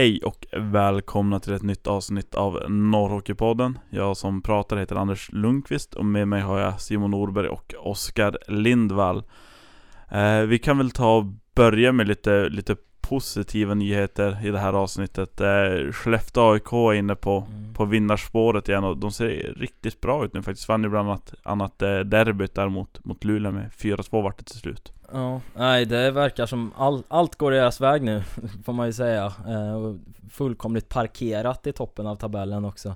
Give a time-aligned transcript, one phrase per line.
[0.00, 3.78] Hej och välkomna till ett nytt avsnitt av Norrhockeypodden.
[3.90, 8.38] Jag som pratar heter Anders Lundqvist och med mig har jag Simon Norberg och Oskar
[8.48, 9.22] Lindvall.
[10.10, 11.24] Eh, vi kan väl ta och
[11.54, 15.40] börja med lite, lite positiva nyheter i det här avsnittet.
[15.40, 17.74] Eh, Skellefteå AIK är inne på, mm.
[17.74, 20.68] på vinnarspåret igen och de ser riktigt bra ut nu faktiskt.
[20.68, 24.44] Vann ju bland annat, annat eh, derbyt där mot, mot Luleå med 4-2 vart det
[24.44, 24.92] till slut.
[25.12, 28.22] Ja, nej det verkar som all, allt går deras väg nu,
[28.64, 29.24] får man ju säga.
[29.26, 29.94] Eh,
[30.30, 32.94] fullkomligt parkerat i toppen av tabellen också.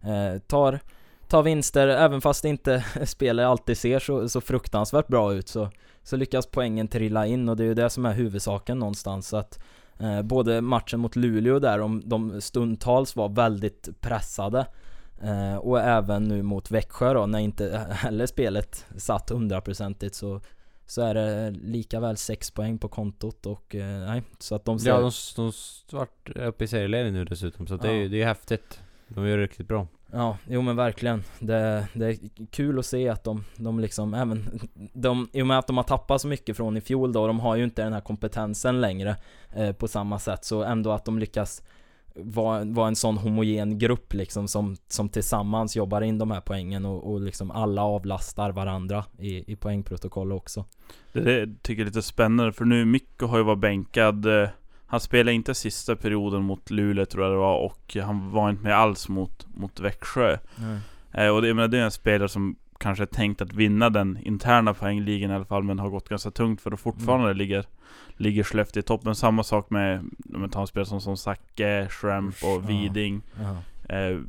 [0.00, 0.80] Eh, tar,
[1.28, 5.68] tar vinster, även fast inte spelet alltid ser så, så fruktansvärt bra ut så,
[6.02, 9.28] så lyckas poängen trilla in och det är ju det som är huvudsaken någonstans.
[9.28, 9.60] Så att,
[9.98, 14.66] eh, både matchen mot Luleå där, de, de stundtals var väldigt pressade.
[15.22, 20.40] Eh, och även nu mot Växjö då, när inte heller spelet satt hundraprocentigt så
[20.90, 24.78] så är det lika väl 6 poäng på kontot och eh, nej, så att de
[24.78, 24.90] ser...
[24.90, 25.52] Ja, de, de
[25.96, 27.78] vart uppe i serieledning nu dessutom, så ja.
[27.78, 28.80] det är ju det är häftigt.
[29.08, 29.86] De gör det riktigt bra.
[30.12, 31.22] Ja, jo men verkligen.
[31.38, 32.16] Det, det är
[32.50, 34.60] kul att se att de, de liksom även,
[34.92, 37.40] de, i och med att de har tappat så mycket från i fjol då, de
[37.40, 39.16] har ju inte den här kompetensen längre
[39.50, 41.62] eh, på samma sätt, så ändå att de lyckas
[42.14, 46.84] vara var en sån homogen grupp liksom som, som tillsammans jobbar in de här poängen
[46.84, 50.64] och, och liksom alla avlastar varandra i, i poängprotokoll också.
[51.12, 54.48] Det, det tycker jag är lite spännande för nu Mikko har ju varit bänkad eh,
[54.86, 58.62] Han spelade inte sista perioden mot Luleå tror jag det var och han var inte
[58.62, 60.38] med alls mot, mot Växjö.
[61.12, 64.18] Eh, och det, menar, det är en spelare som kanske är tänkt att vinna den
[64.22, 67.36] interna poängligan i alla fall men har gått ganska tungt för att fortfarande mm.
[67.36, 67.64] ligger
[68.16, 69.14] ligger Skellefteå i toppen.
[69.14, 69.98] Samma sak med,
[70.34, 73.22] om man tar en spelare som, som Zacke, Shrimp och Widing.
[73.40, 73.96] Ja.
[73.96, 74.20] Eh,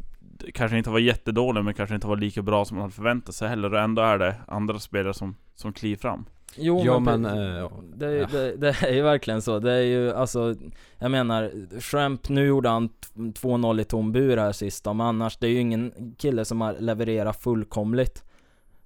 [0.53, 3.49] kanske inte var jättedålig, men kanske inte var lika bra som man hade förväntat sig
[3.49, 3.73] heller.
[3.73, 6.25] Och ändå är det andra spelare som, som kliver fram.
[6.55, 8.27] Jo ja, men, men äh, det, ja.
[8.31, 9.59] det, det, är ju verkligen så.
[9.59, 10.55] Det är ju alltså,
[10.99, 15.47] jag menar, Shrimp, nu gjorde han 2-0 i tom bur här sist men annars, det
[15.47, 18.23] är ju ingen kille som har levererat fullkomligt.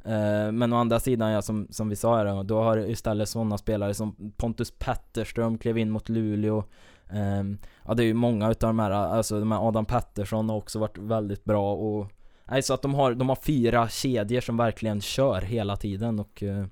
[0.05, 3.57] Eh, men å andra sidan, ja, som, som vi sa här, då har istället sådana
[3.57, 6.63] spelare som Pontus Petterström klev in mot Luleå.
[7.09, 10.57] Um, ja, det är ju många utav de här, alltså de här Adam Pettersson har
[10.57, 12.11] också varit väldigt bra och
[12.47, 16.43] Nej, så att de har, de har fyra kedjor som verkligen kör hela tiden och
[16.43, 16.65] uh,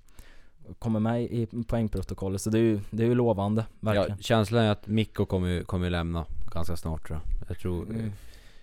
[0.79, 4.09] kommer med i poängprotokollet, så det är ju, det är ju lovande, verkligen.
[4.09, 7.49] Ja, känslan är att Mikko kommer, kommer lämna ganska snart tror jag.
[7.49, 8.11] Jag tror, mm.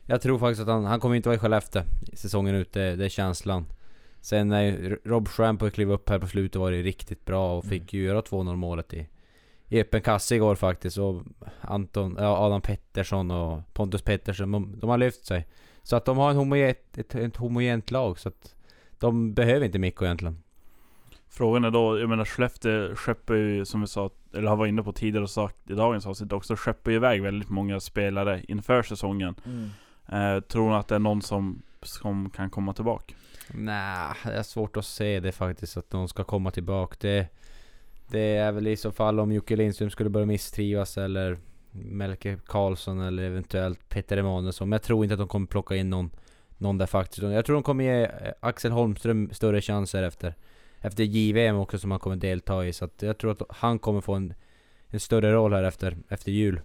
[0.07, 1.83] jag tror faktiskt att han, han kommer inte vara i Skellefteå
[2.15, 3.67] säsongen ut, det, det är känslan.
[4.21, 7.95] Sen när Rob Schrampo klev upp här på slutet var det riktigt bra och fick
[7.95, 8.07] mm.
[8.07, 9.09] göra 2-0 målet i,
[9.69, 10.99] i öppen kasse igår faktiskt.
[10.99, 11.23] Och
[11.61, 15.47] Anton, ja, Adam Pettersson och Pontus Pettersson, de, de har lyft sig.
[15.83, 18.55] Så att de har en homogent, ett, ett homogent lag så att
[18.99, 20.43] de behöver inte Mikko egentligen.
[21.29, 24.83] Frågan är då, jag menar Skellefteå skeppar ju som vi sa, eller har varit inne
[24.83, 29.35] på tidigare och sagt i dagens avsnitt också, skeppar iväg väldigt många spelare inför säsongen.
[29.45, 29.71] Mm.
[30.09, 33.15] Eh, tror ni att det är någon som, som kan komma tillbaka?
[33.55, 36.97] Nej, det är svårt att se det faktiskt, att någon ska komma tillbaka.
[37.01, 37.29] Det,
[38.09, 41.39] det är väl i så fall om Jocke Lindström skulle börja misstrivas eller
[41.71, 44.69] Melke Karlsson eller eventuellt Peter Emanuelsson.
[44.69, 46.11] Men jag tror inte att de kommer plocka in någon,
[46.59, 47.23] någon där faktiskt.
[47.23, 48.11] Jag tror de kommer ge
[48.41, 50.35] Axel Holmström större chanser efter,
[50.81, 52.73] efter JVM också som han kommer delta i.
[52.73, 54.35] Så att jag tror att han kommer få en,
[54.89, 56.61] en större roll här efter, efter jul.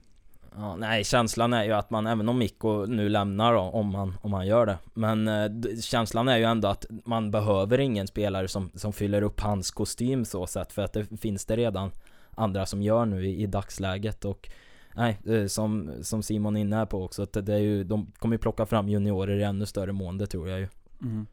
[0.58, 4.18] Ja, nej, känslan är ju att man, även om Mikko nu lämnar då, om han,
[4.22, 4.78] om han gör det.
[4.94, 9.40] Men eh, känslan är ju ändå att man behöver ingen spelare som, som fyller upp
[9.40, 10.72] hans kostym så sett.
[10.72, 11.92] För att det finns det redan
[12.36, 14.26] andra som gör nu i, i dagsläget.
[14.26, 14.50] Och
[14.96, 18.36] nej, eh, som, som Simon är inne på också, att det är ju, de kommer
[18.36, 20.68] ju plocka fram juniorer i ännu större mån, det tror jag ju.
[21.02, 21.26] Mm.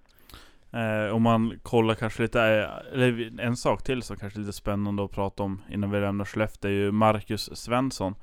[0.73, 4.53] Eh, om man kollar kanske lite, eh, eller en sak till som kanske är lite
[4.53, 8.15] spännande att prata om innan vi lämnar Skellefteå är ju Marcus Svensson.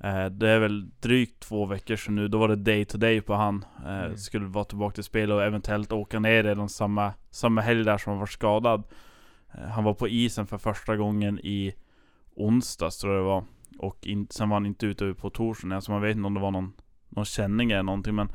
[0.00, 3.20] Eh, det är väl drygt två veckor sedan nu, då var det day to day
[3.20, 3.64] på han.
[3.84, 4.16] Eh, mm.
[4.16, 8.10] Skulle vara tillbaka till spel och eventuellt åka ner redan samma, samma helg där som
[8.10, 8.82] han var skadad.
[9.54, 11.74] Eh, han var på isen för första gången i
[12.36, 13.44] onsdags tror jag det var.
[13.78, 16.40] Och in, sen var han inte ute på torsdagen, alltså man vet inte om det
[16.40, 16.72] var någon,
[17.08, 18.28] någon känning eller någonting men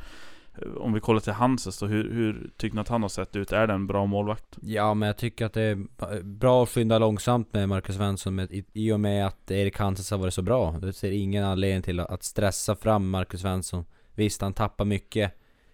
[0.77, 3.51] om vi kollar till Hanses då, hur, hur tycker ni att han har sett ut?
[3.51, 4.57] Är det en bra målvakt?
[4.61, 8.51] Ja, men jag tycker att det är bra att skynda långsamt med Marcus Svensson med,
[8.51, 10.71] i, i och med att Erik Hanses har varit så bra.
[10.71, 13.85] Det ser ingen anledning till att stressa fram Marcus Svensson.
[14.15, 15.33] Visst, han tappar mycket,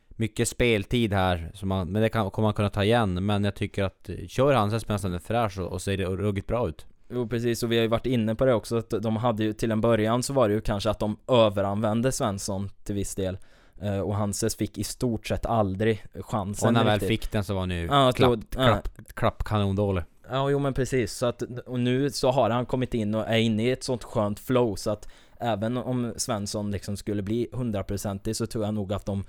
[0.10, 3.26] mycket speltid här, som han, men det kan, kommer han kunna ta igen.
[3.26, 6.48] Men jag tycker att kör Hanses medan han är fräsch och, och ser det ruggigt
[6.48, 6.86] bra ut.
[7.10, 9.54] Jo precis, och vi har ju varit inne på det också, att de hade ju
[9.54, 13.38] till en början så var det ju kanske att de överanvände Svensson till viss del.
[13.84, 17.44] Uh, och Hanses fick i stort sett aldrig chansen Och när han väl fick den
[17.44, 19.06] så var han ju uh, klapp, klapp, uh.
[19.14, 21.14] klapp kanondålig Ja, jo men precis.
[21.14, 24.04] Så att, och nu så har han kommit in och är inne i ett sånt
[24.04, 25.08] skönt flow så att
[25.40, 29.24] även om Svensson liksom skulle bli hundraprocentig så tror jag nog att de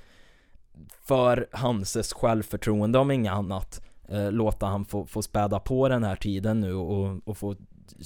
[1.03, 6.17] för Hanses självförtroende om inget annat eh, låta han få, få späda på den här
[6.17, 7.57] tiden nu och, och få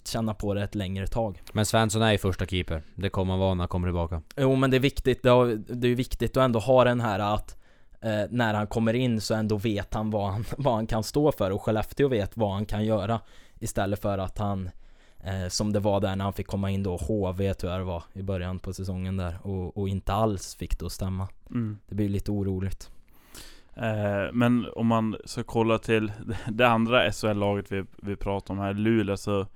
[0.04, 1.42] känna på det ett längre tag.
[1.52, 2.82] Men Svensson är ju första keeper.
[2.94, 4.22] Det kommer han vara när han kommer tillbaka.
[4.36, 7.56] Jo men det är viktigt, det är ju viktigt att ändå ha den här att
[8.00, 11.32] eh, när han kommer in så ändå vet han vad, han vad han kan stå
[11.32, 13.20] för och Skellefteå vet vad han kan göra.
[13.58, 14.70] Istället för att han
[15.18, 17.84] eh, som det var där när han fick komma in då, HV tror jag det
[17.84, 21.28] var i början på säsongen där och, och inte alls fick det att stämma.
[21.50, 21.78] Mm.
[21.88, 22.90] Det blir lite oroligt.
[23.74, 26.12] Eh, men om man ska kolla till
[26.48, 29.46] det andra SHL-laget vi, vi pratar om här, Luleå, så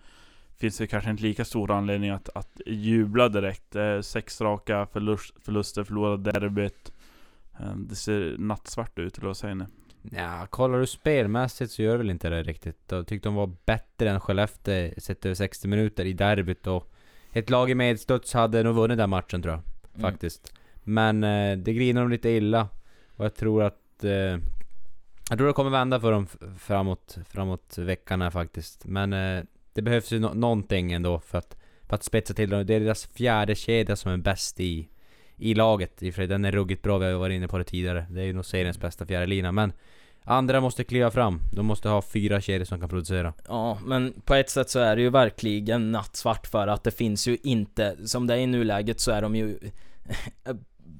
[0.57, 3.77] finns det kanske inte lika stor anledning att, att jubla direkt.
[3.77, 6.93] Eh, sex raka förlust, förluster, förlorade derbyt.
[7.61, 9.65] Eh, det ser nattsvart ut, eller vad säger ni?
[10.11, 12.79] Ja, kollar du spelmässigt så gör det väl inte det riktigt.
[12.89, 16.91] Jag tyckte de var bättre än Skellefteå sett över 60 minuter i derbyt och
[17.33, 19.63] ett lag i medstuds hade nog vunnit den matchen tror jag.
[19.95, 20.11] Mm.
[20.11, 20.53] Faktiskt.
[20.83, 22.69] Men eh, det griner de lite illa.
[23.17, 24.05] Och jag tror att...
[24.05, 24.39] Eh,
[25.31, 26.27] jag tror det kommer vända för dem
[26.59, 28.85] framåt, framåt veckan här faktiskt.
[28.85, 31.57] Men eh, det behövs ju no någonting ändå för att,
[31.89, 32.67] för att spetsa till dem.
[32.67, 34.89] Det är deras fjärde kedja som är bäst i,
[35.37, 36.03] i laget.
[36.03, 37.65] I och för sig, den är ruggigt bra, vi har ju varit inne på det
[37.65, 38.07] tidigare.
[38.11, 39.73] Det är ju nog seriens bästa fjärde lina men
[40.27, 41.41] Andra måste kliva fram.
[41.53, 43.33] De måste ha fyra kedjor som kan producera.
[43.49, 47.29] Ja, men på ett sätt så är det ju verkligen nattsvart för att det finns
[47.29, 49.59] ju inte, som det är i nuläget så är de ju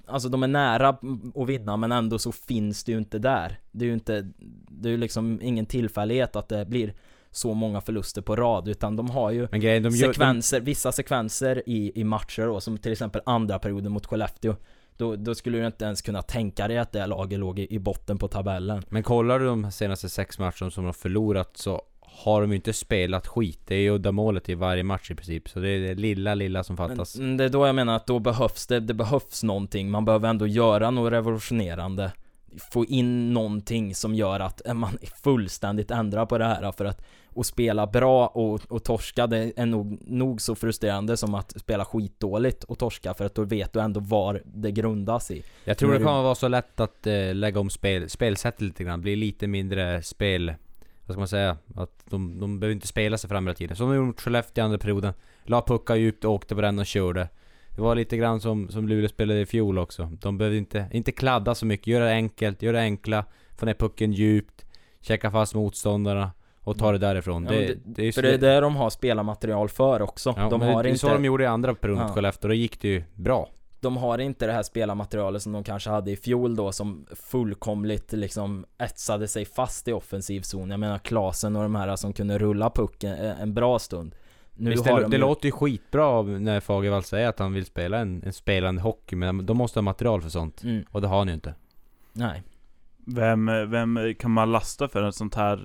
[0.07, 0.89] Alltså de är nära
[1.35, 3.59] att vinna men ändå så finns det ju inte där.
[3.73, 4.31] Det är ju inte,
[4.69, 6.95] det är ju liksom ingen tillfällighet att det blir
[7.37, 10.13] så många förluster på rad utan de har ju grejen, de gör...
[10.13, 14.57] sekvenser, vissa sekvenser i, i matcher då, som till exempel andra perioden mot Skellefteå
[14.97, 17.79] då, då skulle du inte ens kunna tänka dig att det laget låg i, i
[17.79, 18.83] botten på tabellen.
[18.89, 22.57] Men kollar du de senaste sex matcherna som de har förlorat så har de ju
[22.57, 23.61] inte spelat skit.
[23.67, 25.49] Det är ju uddamålet i varje match i princip.
[25.49, 27.17] Så det är det lilla, lilla som fattas.
[27.17, 29.91] Men, mm, det är då jag menar att då behövs det, det behövs någonting.
[29.91, 32.13] Man behöver ändå göra något revolutionerande.
[32.73, 37.05] Få in någonting som gör att man fullständigt ändrar på det här för att
[37.35, 41.85] och spela bra och, och torska det är nog, nog så frustrerande som att spela
[41.85, 45.43] skitdåligt och torska för att då vet du ändå var det grundas i.
[45.65, 49.01] Jag tror det- kommer vara så lätt att eh, lägga om spel, spelsättet lite grann.
[49.01, 50.55] Bli lite mindre spel...
[51.07, 51.57] Vad ska man säga?
[51.77, 53.77] Att de, de behöver inte spela sig fram hela tiden.
[53.77, 55.13] Som de gjorde mot Skellefteå i andra perioden.
[55.45, 57.29] La puckar djupt, åkte på den och körde.
[57.77, 60.11] Det var lite grann som, som Luleå spelade i fjol också.
[60.21, 61.87] De behövde inte, inte kladda så mycket.
[61.87, 63.25] Göra det enkelt, göra det enkla.
[63.57, 64.65] Få ner pucken djupt.
[65.01, 66.31] Checka fast motståndarna.
[66.61, 67.45] Och ta det därifrån.
[67.45, 70.35] Ja, det, det, det- är För det är det de har spelarmaterial för också.
[70.37, 72.15] Ja, de har det, är så de gjorde i andra perioden Ja.
[72.15, 72.49] Skellefteå.
[72.49, 73.49] Då gick det ju bra.
[73.81, 78.13] de har inte det här spelarmaterialet som de kanske hade i fjol då som fullkomligt
[78.13, 80.71] liksom etsade sig fast i offensiv zon.
[80.71, 84.15] Jag menar Klasen och de här som kunde rulla pucken eh, en bra stund.
[84.57, 87.53] Nu Visst, har det, de det ju- låter ju skitbra när Fagervall säger att han
[87.53, 90.63] vill spela en, en spelande hockey, men de måste ha material för sånt.
[90.63, 91.55] Mm, Och det har han ju inte.
[92.13, 92.43] nej.
[93.07, 95.61] Vem, vem kan man lasta för ett sånt här?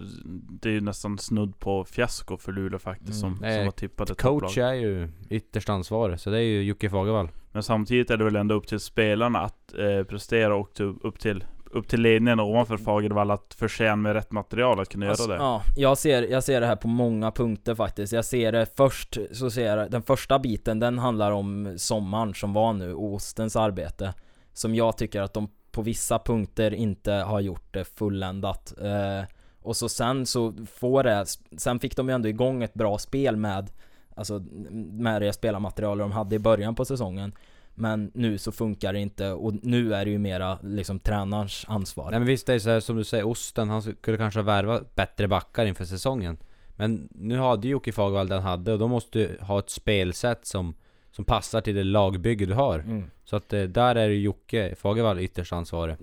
[0.62, 3.36] Det är ju nästan snudd på fiasko för Luleå faktiskt Mm.
[3.38, 4.70] som, Eh, som var tippade Coach topplag.
[4.70, 7.30] är ju ytterst ansvarig, så det är ju Jocke Fagervall.
[7.52, 11.20] Men samtidigt är det väl ändå upp till spelarna att eh, prestera och till, upp
[11.20, 15.38] till upp till ledningen ovanför Fagervall att förse med rätt material att kunna Alltså, göra
[15.38, 15.44] det.
[15.44, 18.14] Ja, jag ser, jag ser det här på många punkter faktiskt.
[18.14, 22.54] Jag ser det först, så ser jag den första biten, den handlar om sommaren som
[22.54, 24.14] var nu, och ostens arbete.
[24.54, 28.74] Som jag tycker att de på vissa punkter inte har gjort det fulländat.
[28.82, 29.24] Eh,
[29.62, 31.26] och så sen så får det,
[31.58, 33.72] sen fick de ju ändå igång ett bra spel med,
[34.16, 34.44] alltså
[34.92, 37.34] med det spelarmaterial de hade i början på säsongen.
[37.80, 42.12] Men nu så funkar det inte och nu är det ju mera liksom tränarens ansvar.
[42.12, 44.44] Nej men visst, det är så här, som du säger, Osten, han skulle kanske ha
[44.46, 46.38] värvat bättre backar inför säsongen.
[46.76, 49.70] Men nu hade ju Jocke Fagervall det han hade, och de måste ju ha ett
[49.70, 50.74] spelsätt som,
[51.12, 52.80] som passar till det lagbygge du har.
[52.80, 53.04] Mm.
[53.26, 55.96] Så att eh, där är ju Jocke Fagervall ytterst ansvarig.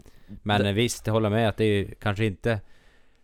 [0.43, 2.61] Men Det- visst, jag håller med att det är kanske inte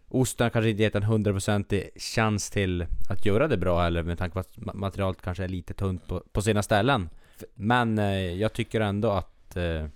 [0.08, 4.32] Osten kanske inte gett en hundraprocentig chans till att göra det bra heller med tanke
[4.34, 7.08] på att ma- materialet kanske är lite tunt på, på sina ställen.
[7.54, 9.86] Men eh, jag tycker ändå att eh,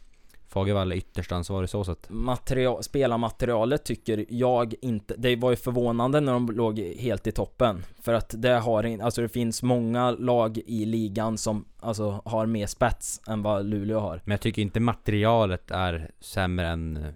[0.48, 2.06] Fagervall är ytterst ansvarig så sätt.
[2.08, 7.84] material, spelarmaterialet tycker jag inte, det var ju förvånande när de låg helt i toppen.
[8.02, 12.66] För att det har alltså det finns många lag i ligan som alltså har mer
[12.66, 14.20] spets än vad Luleå har.
[14.24, 17.12] Men jag tycker inte materialet är sämre än eh,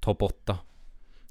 [0.00, 0.58] topp 8.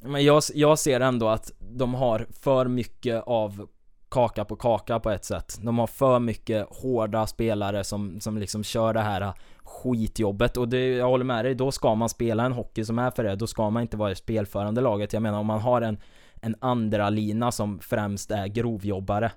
[0.01, 3.67] Men jag, jag ser ändå att de har för mycket av
[4.13, 5.59] kaka på kaka på ett sätt.
[5.61, 10.87] De har för mycket hårda spelare som, som liksom kör det här skitjobbet och det,
[10.89, 13.35] jag håller med dig, då ska man spela en hockey som är för det.
[13.35, 15.13] Då ska man inte vara i spelförande laget.
[15.13, 15.97] Jag menar om man har en,
[16.41, 19.31] en andra lina som främst är grovjobbare.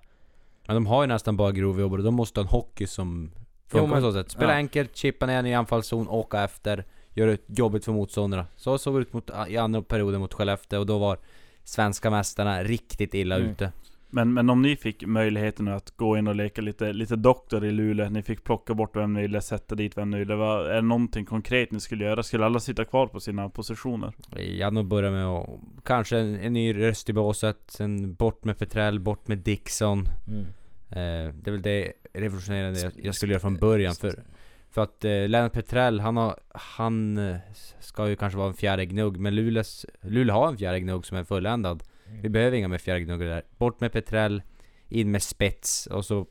[0.66, 3.30] Men de har ju nästan bara grovjobbare, de måste ha en hockey som
[3.68, 4.30] Funkar Jo, på så sätt.
[4.30, 4.56] Spela ja.
[4.56, 8.46] enkelt, chippa ner en i anfallszon, åka efter, göra det jobbigt för motståndarna.
[8.56, 11.18] Så såg det ut mot, i andra perioden mot Skellefteå och då var
[11.64, 13.50] svenska mästarna riktigt illa Mm.
[13.50, 13.72] ute.
[14.10, 17.70] Men, men om ni fick möjligheten att gå in och leka lite, lite doktor i
[17.70, 20.34] Luleå, ni fick plocka bort vem ni ville, sätta dit vem ni ville.
[20.34, 22.22] Vad, är det någonting konkret ni skulle göra?
[22.22, 24.12] Skulle alla sitta kvar på sina positioner?
[24.36, 25.48] Jag hade nog börjat med att,
[25.84, 30.04] kanske en, en ny röst i båset, sen bort med Petrell, bort med Dixon.
[30.28, 30.46] Mm.
[30.90, 33.94] Eh, det är väl det revolutionerande jag, jag skulle göra från början.
[33.94, 34.22] För,
[34.70, 37.36] för att eh, Lennart Petrell, han har, han eh,
[37.80, 41.16] ska ju kanske vara en fjärde gnugg, men Luleås, Luleå har en fjärde gnugg som
[41.16, 41.82] är fulländad.
[42.08, 42.22] Mm.
[42.22, 43.42] Vi behöver inga mer fjärrgnuggare där.
[43.58, 44.42] Bort med Petrell,
[44.88, 46.26] in med spets och så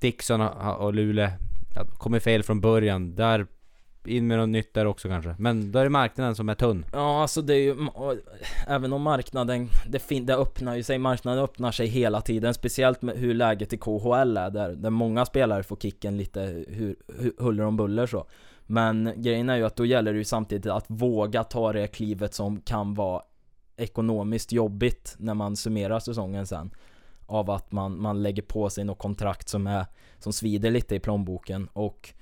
[0.00, 1.30] Dixon och, Lule Luleå
[1.74, 3.14] ja, kommer fel från början.
[3.14, 3.46] Där,
[4.04, 5.34] in med något nytt där också kanske.
[5.38, 6.86] Men då är det marknaden som är tunn.
[6.92, 8.14] Ja, alltså det är ju, och,
[8.66, 13.02] även om marknaden, det, fin, det öppnar ju sig, marknaden öppnar sig hela tiden, speciellt
[13.02, 17.32] med hur läget i KHL är, där, där många spelare får kicken lite hur, hur,
[17.38, 18.26] huller om buller så.
[18.66, 22.34] Men grejen är ju att då gäller det ju samtidigt att våga ta det klivet
[22.34, 23.22] som kan vara
[23.76, 26.70] ekonomiskt jobbigt när man summerar säsongen sen.
[27.26, 29.86] Av att man, man lägger på sig något kontrakt som är,
[30.18, 32.14] som svider lite i plånboken och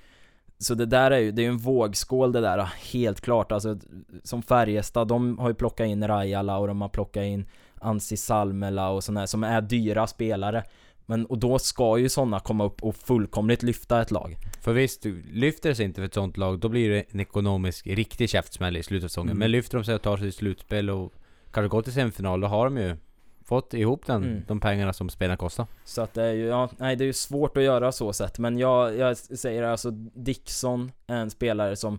[0.58, 3.52] så det där är ju, det är ju en vågskål det där, helt klart.
[3.52, 3.78] Alltså,
[4.22, 8.90] som Färjestad, de har ju plockat in Rajala och de har plockat in Ansi Salmela
[8.90, 10.64] och sådana som är dyra spelare.
[11.06, 14.36] Men, och då ska ju sådana komma upp och fullkomligt lyfta ett lag.
[14.60, 17.86] För visst, lyfter det sig inte för ett sånt lag, då blir det en ekonomisk
[17.86, 19.30] riktig käftsmäll i slutet av säsongen.
[19.30, 19.38] Mm.
[19.38, 21.12] Men lyfter de sig och tar sig till slutspel och
[21.54, 22.96] kanske går till semifinal, då har de ju
[23.44, 24.42] fått ihop den, Mm.
[24.48, 25.66] de pengarna som spelarna kostar.
[25.84, 28.38] Så att det är ju, ja, nej det är ju svårt att göra så sett.
[28.38, 31.98] Men jag, jag säger alltså Dixon är en spelare som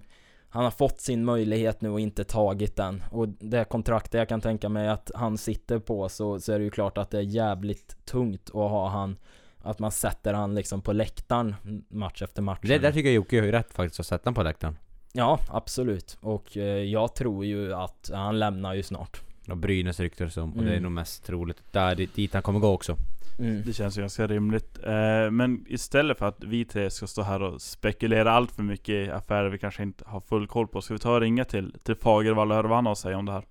[0.49, 3.03] han har fått sin möjlighet nu och inte tagit den.
[3.11, 6.63] Och det kontraktet jag kan tänka mig att han sitter på så, så är det
[6.63, 9.17] ju klart att det är jävligt tungt att ha han
[9.57, 11.55] att man sätter han liksom på läktaren
[11.89, 12.59] match efter match.
[12.61, 14.77] Det där tycker jag Jocke har ju rätt faktiskt, att sätta honom på läktaren.
[15.13, 16.17] Ja, absolut.
[16.21, 19.21] Och eh, jag tror ju att han lämnar ju snart.
[19.49, 20.83] Och Brynäs ryktar som, och det är Mm.
[20.83, 22.95] nog mest troligt där dit han kommer gå också.
[23.39, 23.61] Mm.
[23.65, 24.79] Det känns ju ganska rimligt.
[24.83, 28.89] Eh, men istället för att vi tre ska stå här och spekulera allt för mycket
[28.89, 31.75] i affärer vi kanske inte har full koll på, ska vi ta och ringa till,
[31.83, 33.43] till Fagervall och höra vad han har att säga om det här?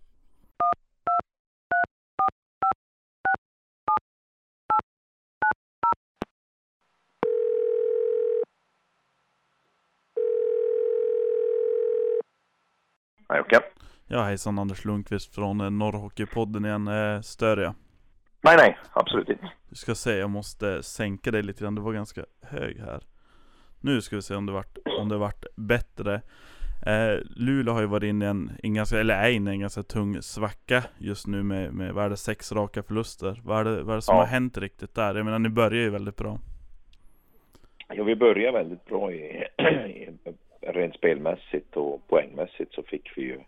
[13.29, 13.74] Nej, okej.
[14.07, 16.89] Ja hejsan, Anders Lundqvist från eh, Norrhockeypodden igen.
[16.89, 17.75] Eh, stör jag?
[18.43, 19.51] Nej, nej, absolut inte.
[19.69, 23.03] Du ska se, jag måste sänka dig lite grann, det var ganska hög här
[23.81, 26.15] Nu ska vi se om det vart, om det vart bättre
[26.87, 29.61] eh, Luleå har ju varit inne i en, en ganska, eller är inne i en
[29.61, 33.65] ganska tung svacka just nu med, med vad är det, sex raka förluster Vad är
[33.65, 34.21] det, vad är det som Ja.
[34.23, 35.15] har hänt riktigt där?
[35.15, 36.39] Jag menar ni börjar ju väldigt bra
[37.89, 39.45] Ja, vi började väldigt bra i,
[39.89, 40.09] i
[40.61, 43.41] rent spelmässigt och poängmässigt så fick vi ju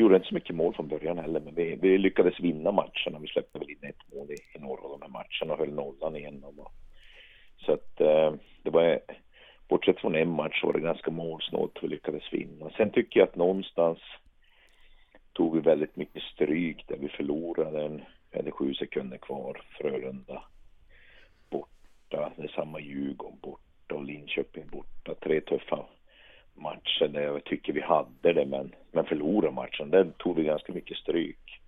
[0.00, 3.18] gjorde inte så mycket mål från början heller, men vi, vi lyckades vinna matcherna.
[3.20, 5.74] Vi släppte väl in ett mål i, i några av de här matcherna och höll
[5.74, 6.66] nollan igenom.
[7.56, 9.00] Så att eh, det var,
[9.68, 12.70] bortsett från en match var det ganska målsnålt vi lyckades vinna.
[12.76, 13.98] Sen tycker jag att någonstans
[15.32, 20.42] tog vi väldigt mycket stryk där vi förlorade en, vi hade sju sekunder kvar, Frölunda
[21.50, 25.14] borta, det är samma Djurgården borta och Linköping borta.
[25.14, 25.86] Tre tuffa
[26.54, 29.90] matchen, där jag tycker vi hade det, men, men förlorade matchen.
[29.90, 31.60] Där tog vi ganska mycket stryk.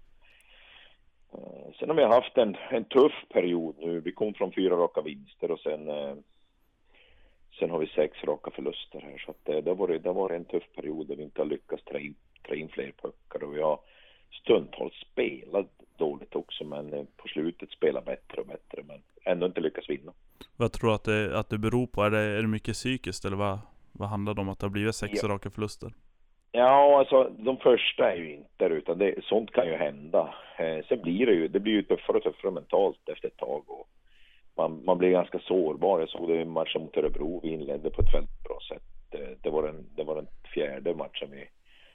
[1.33, 4.01] Eh, sen har vi haft en, en tuff period nu.
[4.01, 6.15] Vi kom från fyra raka vinster och sen, eh,
[7.59, 9.23] sen har vi sex raka förluster här.
[9.25, 11.41] Så att det, det, har varit, det har varit en tuff period där vi inte
[11.41, 12.15] har lyckats trä in,
[12.49, 13.79] trä in fler puckar och vi har
[14.43, 19.91] stundtals spelat dåligt också, men på slutet spelat bättre och bättre, men ändå inte lyckats
[19.91, 20.13] vinna.
[20.57, 22.03] Vad tror du att det, att det beror på?
[22.03, 23.59] Är det, är det mycket psykiskt eller vad,
[23.95, 25.29] vad handlar det om att det har blivit sex Ja.
[25.29, 25.93] raka förluster?
[26.53, 30.35] Ja, alltså de första är ju inte det, utan det, sånt kan ju hända.
[30.59, 33.65] Eh, sen blir det ju, det blir ju tuffare och tuffare mentalt efter ett tag
[33.67, 33.89] och
[34.57, 36.01] man, man blir ganska sårbar.
[36.01, 38.83] Jag såg det i matchen mot Örebro, vi inledde på ett väldigt bra sätt.
[39.21, 41.49] Eh, det var den, det var den fjärde matchen vi,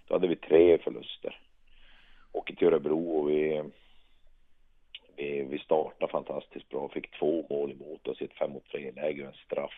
[0.07, 1.39] då hade vi tre förluster.
[2.31, 3.63] Åker till Örebro och vi,
[5.15, 8.91] vi, vi startade fantastiskt bra, fick två mål emot oss i ett fem mot tre
[8.91, 9.73] läge och en straff.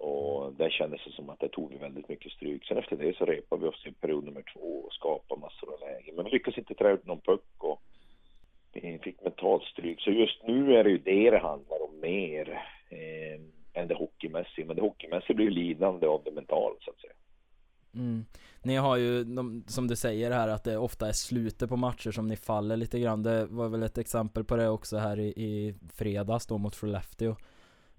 [0.00, 2.64] Och där kändes det som att det tog vi väldigt mycket stryk.
[2.64, 5.80] Sen efter det så repade vi oss i period nummer två och skapade massor av
[5.80, 6.14] lägen.
[6.14, 7.82] Men vi lyckades inte trä ut någon puck och
[8.72, 10.00] vi fick mentalt stryk.
[10.00, 13.40] Så just nu är det ju det det handlar om mer eh,
[13.82, 14.66] än det hockeymässiga.
[14.66, 17.12] Men det hockeymässiga blir ju lidande av det mentala så att säga.
[17.94, 18.24] Mm.
[18.62, 22.10] Ni har ju, de, som du säger här, att det ofta är slutet på matcher
[22.10, 23.22] som ni faller lite grann.
[23.22, 27.36] Det var väl ett exempel på det också här i, i fredags då mot Skellefteå.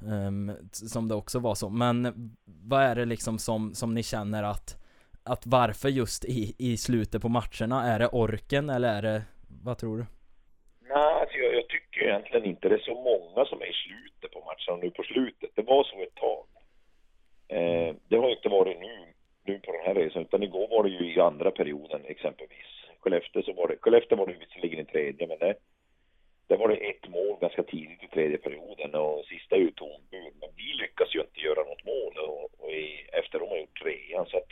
[0.06, 1.70] Um, som det också var så.
[1.70, 2.14] Men
[2.46, 4.78] vad är det liksom som, som ni känner att,
[5.24, 7.84] att varför just i, i slutet på matcherna?
[7.94, 9.22] Är det orken eller är det,
[9.64, 10.06] vad tror du?
[10.82, 14.32] Nej, alltså jag, jag tycker egentligen inte det är så många som är i slutet
[14.34, 15.50] på matcherna nu på slutet.
[15.56, 16.46] Det var så ett tag.
[17.48, 18.96] Eh, det har inte varit nu,
[19.46, 22.72] nu på den här resan, utan igår var det ju i andra perioden exempelvis.
[23.00, 25.56] Skellefteå så var det, Skellefteå var det visserligen i tredje, men det,
[26.52, 30.34] det var det ett mål ganska tidigt i tredje perioden och sista är ju tombud.
[30.42, 32.88] Men vi lyckas ju inte göra något mål och, och i,
[33.20, 34.26] efter de har gjort trean.
[34.32, 34.52] Så att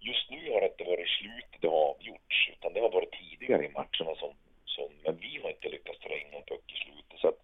[0.00, 3.64] just nu har det inte varit slutet det har avgjorts, utan det har varit tidigare
[3.66, 4.32] i matcherna som,
[4.74, 7.18] som men vi har inte lyckats dra in någon puck i slutet.
[7.20, 7.40] Så att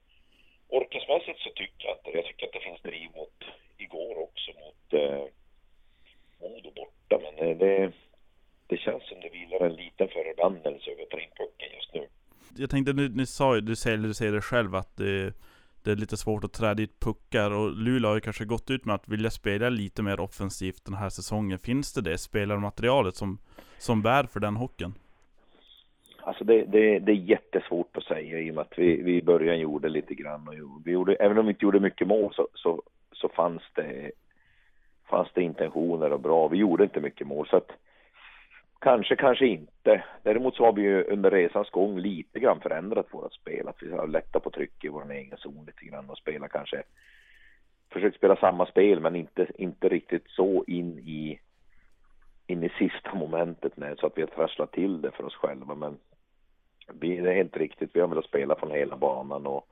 [0.68, 3.38] orkesmässigt så tycker jag inte Jag tycker att det finns driv mot
[3.84, 5.24] igår också mot eh,
[6.40, 7.92] Modo borta, men eh, det,
[8.66, 12.08] det känns som det vilar en liten förbannelse över att ta in pucken just nu
[12.58, 15.32] jag tänkte, ni, ni sa ju, du säger, du säger det själv att det,
[15.84, 18.84] det är lite svårt att träda dit puckar och Luleå har ju kanske gått ut
[18.84, 21.58] med att vilja spela lite mer offensivt den här säsongen.
[21.58, 23.38] Finns det det spelarmaterialet som,
[23.78, 24.94] som bär för den hockeyn?
[26.22, 29.22] Alltså det, det, det, är jättesvårt att säga i och med att vi, vi i
[29.22, 32.48] början gjorde lite grann och vi gjorde, även om vi inte gjorde mycket mål så,
[32.54, 34.10] så, så fanns det
[35.10, 36.48] fanns det intentioner och bra.
[36.48, 37.70] Vi gjorde inte mycket mål så att
[38.78, 40.04] Kanske, kanske inte.
[40.22, 43.68] Däremot så har vi ju under resans gång lite grann förändrat våra spel.
[43.68, 46.82] Att vi har lättat på tryck i vår egen zon lite grann och spela kanske
[47.92, 51.40] försökt spela samma spel men inte, inte riktigt så in i
[52.46, 55.74] in i sista momentet när, så att vi har trasslat till det för oss själva
[55.74, 55.98] men
[57.00, 59.68] vi, det är helt riktigt, vi har velat spela från hela banan och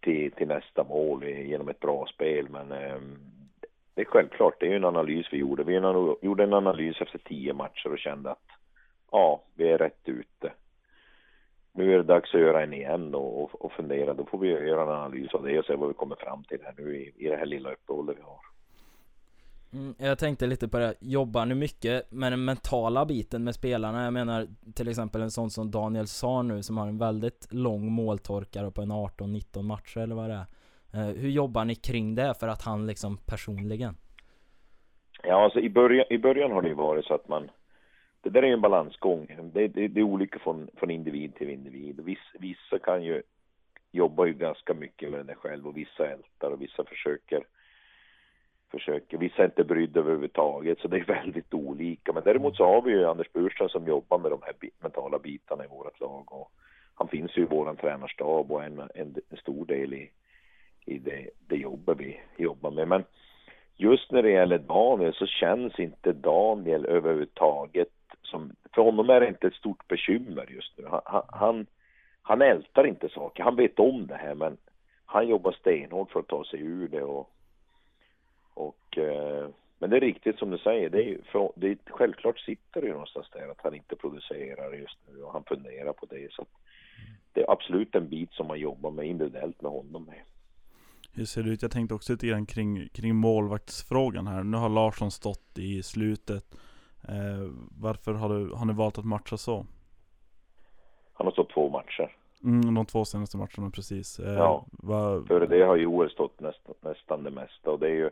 [0.00, 2.98] till, till nästa mål genom ett bra spel men eh,
[3.94, 5.64] det är självklart, det är ju en analys vi gjorde.
[5.64, 5.74] Vi
[6.22, 8.48] gjorde en analys efter tio matcher och kände att
[9.10, 10.52] ja, vi är rätt ute.
[11.72, 14.14] Nu är det dags att göra en igen och, och, och fundera.
[14.14, 16.58] Då får vi göra en analys av det och se vad vi kommer fram till
[16.64, 18.40] här nu i, i det här lilla uppehållet vi har.
[19.72, 24.04] Mm, jag tänkte lite på det, jobbar ni mycket med den mentala biten med spelarna?
[24.04, 27.92] Jag menar till exempel en sån som Daniel Saar nu som har en väldigt lång
[27.92, 30.46] måltorkare på en 18-19 matcher eller vad det är.
[30.94, 33.96] Eh, hur jobbar ni kring det för att han liksom personligen?
[35.22, 37.50] Ja, alltså i början, i början har det ju varit så att man
[38.22, 39.26] det där är ju en balansgång.
[39.52, 42.00] Det, det, det är olika från, från individ till individ.
[42.00, 43.22] Viss, vissa kan ju
[43.92, 47.44] jobba ju ganska mycket med det själv och vissa ältar och vissa försöker
[48.70, 49.18] försöker.
[49.18, 52.12] Vissa är inte brydda överhuvudtaget så det är väldigt olika.
[52.12, 55.64] Men däremot så har vi ju Anders Burström som jobbar med de här mentala bitarna
[55.64, 56.52] i vårt lag och
[56.94, 60.10] han finns ju i våran tränarstab och en, en, en stor del i,
[60.86, 62.20] i det, det jobbet vi
[62.80, 62.98] jobbar.
[62.98, 63.04] Men
[63.76, 67.88] just när det gäller Daniel så känns inte Daniel överhuvudtaget
[68.22, 70.84] som, för honom är det inte ett stort bekymmer just nu.
[71.04, 71.66] Han, han,
[72.22, 74.56] han ältar inte saker, han vet om det här men
[75.06, 77.30] han jobbar stenhårt för att ta sig ur det och,
[78.54, 82.38] och eh, men det är riktigt som du säger, det är, för, det är, självklart
[82.38, 86.06] sitter det ju någonstans där att han inte producerar just nu och han funderar på
[86.06, 86.46] det så
[87.32, 90.22] det är absolut en bit som man jobbar med individuellt med honom med.
[91.12, 91.62] Hur ser det ut?
[91.62, 94.42] Jag tänkte också lite grann kring, kring målvaktsfrågan här.
[94.42, 96.44] Nu har Larsson stått i slutet.
[97.08, 99.66] Eh, varför har, du, har ni valt att matcha så?
[101.12, 102.16] Han har stått två matcher.
[102.44, 104.18] Mm, de två senaste matcherna precis.
[104.18, 105.22] Eh, ja, var...
[105.22, 108.10] före det har Joel stått nästan, nästan det mesta och det är ju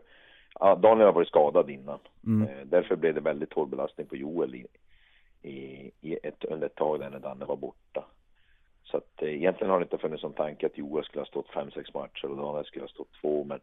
[0.60, 1.98] Daniel har varit skadad innan.
[2.26, 2.48] Mm.
[2.48, 4.66] Eh, därför blev det väldigt hård belastning på Joel i,
[5.42, 8.04] i, i ett, under ett tag när Danne var borta.
[8.90, 11.48] Så att eh, egentligen har det inte funnits någon tanke att Joel skulle ha stått
[11.48, 13.44] fem, sex matcher och Daniel skulle ha stått två.
[13.44, 13.60] Men,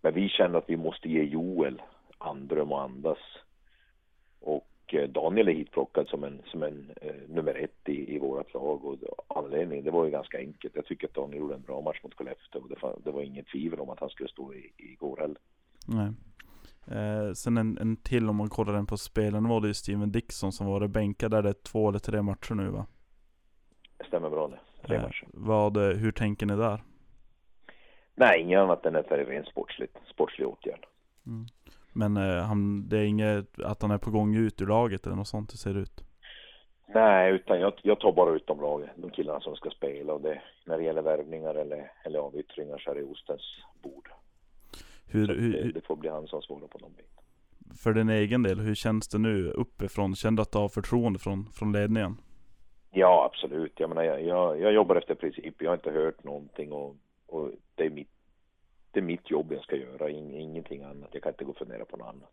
[0.00, 1.82] men vi kände att vi måste ge Joel
[2.18, 3.18] andrum och andas.
[4.40, 8.54] Och eh, Daniel är hitplockad som en, som en eh, nummer ett i, i vårt
[8.54, 8.98] lag och
[9.28, 10.76] anledningen, det var ju ganska enkelt.
[10.76, 13.22] Jag tycker att Daniel gjorde en bra match mot Skellefteå och det, var, det var
[13.22, 15.38] inget tvivel om att han skulle stå i, igår heller.
[15.86, 16.12] Nej.
[16.86, 20.12] Eh, sen en, en till om man kollar den på spelen var det ju Steven
[20.12, 22.86] Dixon som var bänkad där det är två eller tre matcher nu va?
[24.04, 24.86] Stämmer bra det.
[24.86, 25.26] Tre eh, matcher.
[25.32, 26.82] Vad, eh, hur tänker ni där?
[28.14, 30.86] Nej, inget annat än att det är rent sportsligt, sportslig åtgärd.
[31.26, 31.46] Mm.
[31.92, 35.16] Men eh, han, det är inget att han är på gång ut ur laget eller
[35.16, 36.04] något sånt, det ser ut?
[36.94, 40.20] Nej, utan jag, jag tar bara ut de lagen, de killarna som ska spela och
[40.20, 44.08] det, när det gäller värvningar eller, eller avyttringar så är det Ostens bord.
[45.06, 47.22] Hur, hur, det, det, får bli han som svarar på de bitarna.
[47.82, 50.14] För din egen del, hur känns det nu uppifrån?
[50.14, 52.16] Känner du att du har förtroende från, från ledningen?
[52.94, 53.72] Ja, absolut.
[53.80, 55.62] Jag menar, jag, jag, jag jobbar efter princip.
[55.62, 58.10] Jag har inte hört någonting och, och det, är mitt,
[58.90, 61.08] det är mitt jobb jag ska göra, In, ingenting annat.
[61.12, 62.32] Jag kan inte gå och fundera på något annat.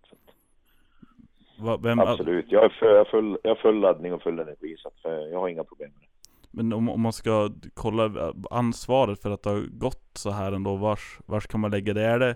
[1.59, 2.45] Va, vem, absolut.
[2.51, 5.39] Jag är, full, jag, full, jag full laddning och full energi så att, eh, jag
[5.39, 6.07] har inga problem med det.
[6.51, 10.75] Men om, om man ska kolla ansvaret för att det har gått så här ändå,
[10.75, 12.01] vars, vars kan man lägga det?
[12.05, 12.35] Är det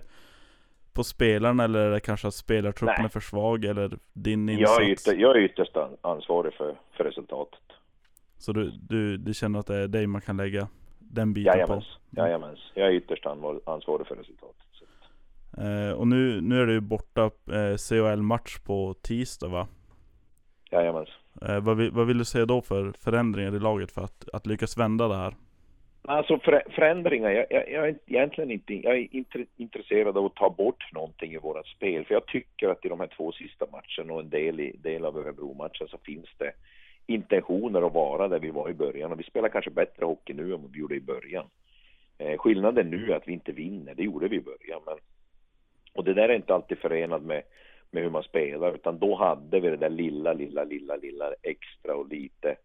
[0.92, 3.04] på spelarna eller är det kanske att spelartruppen Nej.
[3.04, 4.78] är för svag eller din Jag insats?
[4.78, 4.82] är,
[5.12, 7.60] ytter, jag är ytterst an- ansvarig för, för resultatet.
[8.44, 11.58] Så du, du, du känner att det är dig man kan lägga den biten på?
[11.58, 12.58] Jajamens, jajamens.
[12.74, 14.66] Jag är ytterst ansvarig för resultatet.
[15.58, 19.66] Eh, och nu, nu är det ju borta eh, CHL-match på tisdag va?
[20.70, 21.08] Jajamens.
[21.42, 24.46] Eh, vad, vill, vad vill du se då för förändringar i laget för att, att
[24.46, 25.34] lyckas vända det här?
[26.02, 30.34] Alltså för, förändringar, jag, jag, jag är egentligen inte, jag är inte intresserad av att
[30.34, 32.04] ta bort någonting i vårat spel.
[32.04, 35.04] För jag tycker att i de här två sista matcherna och en del, i, del
[35.04, 36.52] av Örebro-matchen så finns det
[37.06, 39.12] intentioner att vara där vi var i början.
[39.12, 41.46] Och vi spelar kanske bättre hockey nu än vad vi gjorde i början.
[42.18, 44.80] Eh, skillnaden nu är att vi inte vinner, det gjorde vi i början.
[44.86, 44.96] Men,
[45.92, 47.42] och det där är inte alltid förenat med,
[47.90, 51.94] med hur man spelar, utan då hade vi det där lilla, lilla, lilla, lilla extra
[51.94, 52.56] och lite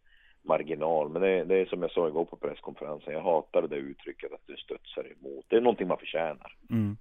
[0.41, 1.10] marginal.
[1.10, 4.34] Men det, det är som jag sa igår på presskonferensen, jag hatar det där uttrycket
[4.34, 5.45] att du studsar emot.
[5.47, 6.56] Det är någonting man förtjänar.
[6.69, 6.97] Mm.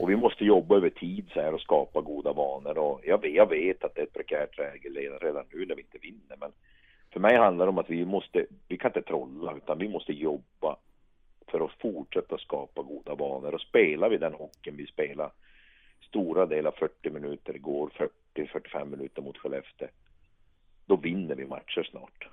[0.00, 2.78] Och vi måste jobba över tid så här och skapa goda vanor.
[2.78, 4.88] Och jag, vet- jag vet att det är ett prekärt läge
[5.20, 6.36] redan nu när vi inte vinner.
[6.40, 6.52] Men
[7.12, 10.12] för mig handlar det om att vi måste, vi kan inte trolla utan vi måste
[10.12, 10.76] jobba
[11.46, 13.54] för att fortsätta skapa goda vanor.
[13.54, 15.30] Och spelar vi den hockeyn vi spelar
[16.08, 17.90] stora delar 40 minuter igår,
[18.34, 19.88] 40-45 minuter mot Skellefteå.
[20.86, 22.28] Då vinner vi matcher snart.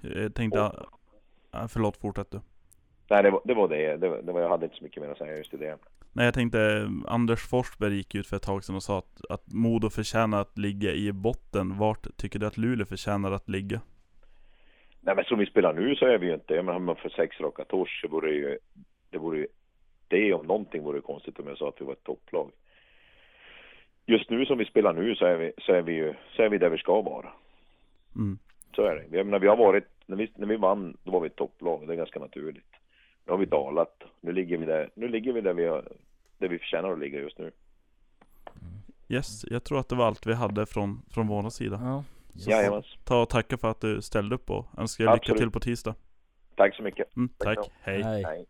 [0.00, 0.72] Jag tänkte,
[1.50, 2.40] ah, förlåt fortsätt du.
[3.10, 3.54] Nej, det var det.
[3.54, 3.96] Var det.
[3.96, 5.78] Det, var, det var, jag hade inte så mycket mer att säga just i det.
[6.12, 9.52] Nej jag tänkte, Anders Forsberg gick ut för ett tag sedan och sa att, att
[9.52, 11.78] Modo förtjänar att ligga i botten.
[11.78, 13.80] Vart tycker du att Luleå förtjänar att ligga?
[15.06, 17.08] Nej men som vi spelar nu så är vi ju inte, men har man för
[17.08, 18.58] sex raka torsk så vore det ju,
[19.10, 19.46] det vore ju,
[20.08, 22.50] det om någonting vore konstigt om jag sa att vi var ett topplag.
[24.06, 26.48] Just nu som vi spelar nu så är vi, så är vi ju, så är
[26.48, 27.32] vi där vi ska vara.
[28.16, 28.38] Mm.
[28.76, 29.16] Så är det.
[29.16, 31.86] Jag menar, vi har varit, när vi, när vi vann, då var vi ett topplag,
[31.86, 32.72] det är ganska naturligt.
[33.24, 35.88] Nu har vi dalat, nu ligger vi där, nu ligger vi där vi, har,
[36.38, 37.50] där vi förtjänar att ligga just nu.
[39.08, 41.80] Yes, jag tror att det var allt vi hade från, från vår sida.
[41.82, 42.04] Ja.
[42.34, 42.86] Jajamens.
[43.04, 45.38] Ta och tacka för att du ställde upp och önskar lycka Absolut.
[45.38, 45.94] till på tisdag.
[46.56, 47.16] Tack så mycket.
[47.16, 47.72] Mm, Tack tack, så.
[47.80, 48.02] hej.
[48.02, 48.46] Hej.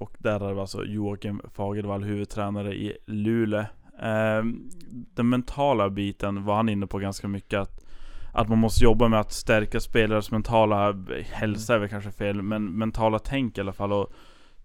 [0.00, 3.64] Och där är det alltså Joakim Fagervall, huvudtränare i Luleå.
[4.02, 7.84] Ehm, den mentala biten var han inne på ganska mycket att,
[8.32, 12.78] att man måste jobba med att stärka spelares mentala hälsa är väl kanske fel, men
[12.78, 13.92] mentala tänk i alla fall.
[13.92, 14.12] Och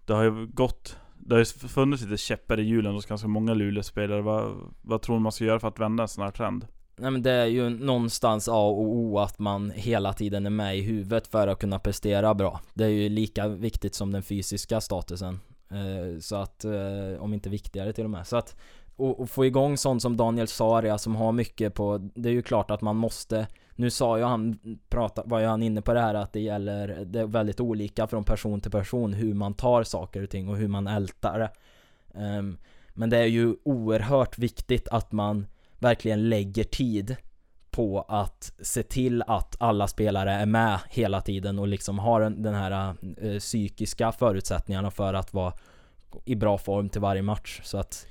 [0.06, 3.54] det har ju gått, det har ju funnits lite käppar i hjulen hos ganska många
[3.54, 4.22] Luleå-spelare.
[4.22, 6.66] Vad, vad tror du man ska göra för att vända en sån här trend?
[6.96, 10.78] Nej men det är ju någonstans A och O att man hela tiden är med
[10.78, 12.60] i huvudet för att kunna prestera bra.
[12.74, 15.40] Det är ju lika viktigt som den fysiska statusen.
[15.70, 18.26] Eh, så att, eh, om inte viktigare till och med.
[18.26, 18.56] Så att,
[18.96, 22.32] och, och få igång sånt som Daniel Saria alltså, som har mycket på, det är
[22.32, 25.94] ju klart att man måste nu sa ju han, prata, var ju han inne på
[25.94, 29.54] det här att det gäller, det är väldigt olika från person till person hur man
[29.54, 31.50] tar saker och ting och hur man ältar det.
[32.20, 35.46] Ehm, men det är ju oerhört viktigt att man
[35.82, 37.16] verkligen lägger tid
[37.70, 42.42] på att se till att alla spelare är med hela tiden och liksom har en-
[42.42, 45.52] den här eh, psykiska förutsättningarna för att vara
[46.24, 47.60] i bra form till varje match.
[47.64, 48.06] Så att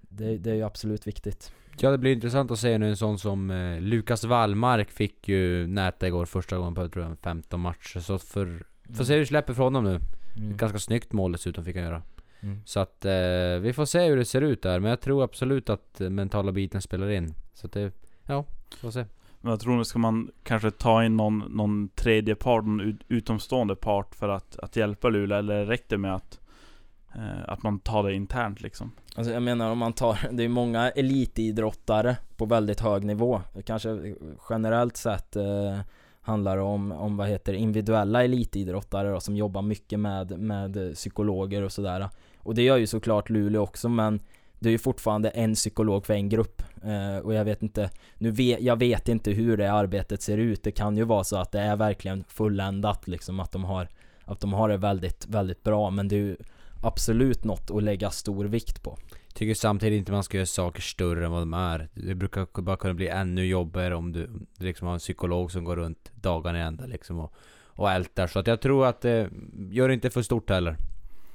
[0.00, 1.52] det, det är ju absolut viktigt.
[1.78, 5.66] Ja det blir intressant att se nu en sån som eh, Lukas Wallmark fick ju
[5.66, 8.00] näta igår första gången på tror jag 15 matcher.
[8.00, 8.62] Så för,
[8.96, 10.00] får se hur släpper för honom nu.
[10.36, 10.56] Mm.
[10.56, 12.02] Ganska snyggt mål dessutom fick han göra.
[12.44, 12.60] Mm.
[12.64, 14.80] Så att eh, vi får se hur det ser ut där.
[14.80, 17.34] Men jag tror absolut att mentala biten spelar in.
[17.54, 17.92] Så att det,
[18.26, 18.44] ja,
[18.80, 19.04] får se.
[19.40, 23.00] Men jag tror nu ska man kanske ta in någon, någon tredje part, någon ut,
[23.08, 26.40] utomstående part för att, att hjälpa Luleå, eller räcker det med att,
[27.14, 28.92] eh, att man tar det internt liksom?
[29.14, 33.40] Alltså jag menar om man tar, det är många elitidrottare på väldigt hög nivå.
[33.64, 34.14] Kanske
[34.50, 35.78] generellt sett eh,
[36.20, 41.62] handlar det om, om vad heter individuella elitidrottare då, som jobbar mycket med, med psykologer
[41.62, 42.08] och sådär.
[42.44, 44.20] Och det gör ju såklart Luleå också men
[44.58, 46.62] det är ju fortfarande en psykolog för en grupp.
[46.84, 50.62] Eh, och jag vet inte, nu vet, jag vet inte hur det arbetet ser ut.
[50.62, 53.88] Det kan ju vara så att det är verkligen fulländat liksom, att de har,
[54.24, 55.90] att de har det väldigt, väldigt bra.
[55.90, 56.36] Men det är ju
[56.82, 58.98] absolut något att lägga stor vikt på.
[59.34, 61.88] Tycker samtidigt inte man ska göra saker större än vad de är.
[61.94, 65.76] Det brukar bara kunna bli ännu jobbigare om du liksom har en psykolog som går
[65.76, 67.32] runt dagarna i ända liksom och,
[67.66, 68.26] och ältar.
[68.26, 69.30] Så att jag tror att det
[69.70, 70.76] gör det inte för stort heller.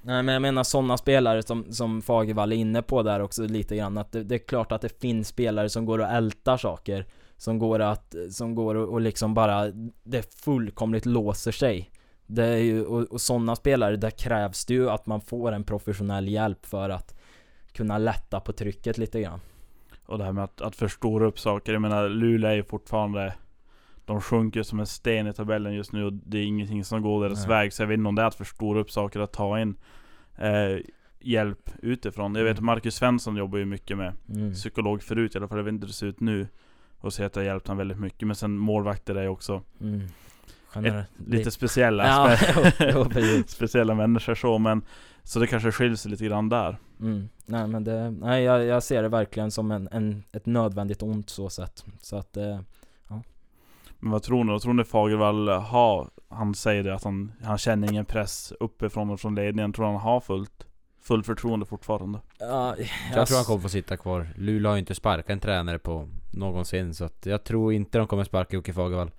[0.01, 3.75] Nej men jag menar sådana spelare som, som Fagervall är inne på där också lite
[3.75, 7.05] grann att det, det är klart att det finns spelare som går och ältar saker
[7.37, 9.67] Som går att, som går och, och liksom bara,
[10.03, 11.91] det fullkomligt låser sig
[12.27, 15.63] Det är ju, och, och sådana spelare, där krävs det ju att man får en
[15.63, 17.19] professionell hjälp för att
[17.71, 19.39] kunna lätta på trycket lite grann
[20.05, 21.73] Och det här med att, att förstora upp saker.
[21.73, 23.33] Jag menar Luleå är ju fortfarande
[24.09, 27.23] de sjunker som en sten i tabellen just nu och det är ingenting som går
[27.23, 27.47] deras Nej.
[27.49, 27.73] väg.
[27.73, 29.75] Så jag vet inte om det är att förstora upp saker att ta in
[30.37, 30.77] eh,
[31.19, 32.35] hjälp utifrån.
[32.35, 34.53] Jag vet att Marcus Svensson jobbar ju mycket med Mm.
[34.53, 35.57] psykolog förut i alla fall.
[35.57, 36.47] Jag vet inte hur det ser ut nu.
[36.97, 38.27] Och säger att det har hjälpt honom väldigt mycket.
[38.27, 40.01] Men sen målvakter är ju också Mm.
[40.75, 42.07] Generellt- lite speciella.
[42.07, 42.37] Ja,
[43.47, 44.81] speciella människor så men
[45.23, 46.77] Så det kanske skiljer sig lite grann där.
[46.99, 47.29] Mm.
[47.45, 51.29] Nej men det, nej jag, jag ser det verkligen som en, en, ett nödvändigt ont
[51.29, 51.85] så sett.
[52.01, 52.59] Så att eh,
[53.99, 54.51] Men vad tror ni?
[54.51, 56.09] Vad tror ni Fagervall har?
[56.29, 59.73] Han säger det att han, han känner ingen press uppifrån och från ledningen.
[59.73, 60.67] Tror han har fullt,
[61.01, 62.19] fullt förtroende fortfarande?
[62.39, 62.75] ja,
[63.15, 64.27] Jag tror han kommer få sitta kvar.
[64.35, 68.07] Luleå har ju inte sparkat en tränare på någonsin så att jag tror inte de
[68.07, 69.11] kommer sparka Jocke Fagervall.